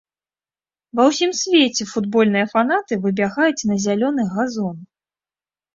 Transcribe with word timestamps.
Ва 0.99 1.03
ўсім 1.09 1.31
свеце 1.41 1.83
футбольныя 1.93 2.49
фанаты 2.55 2.93
выбягаюць 3.05 3.67
на 3.75 3.79
зялёны 3.87 4.21
газон. 4.35 4.77